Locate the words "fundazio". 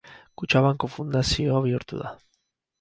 0.95-1.63